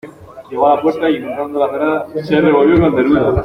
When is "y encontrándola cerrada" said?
1.11-2.07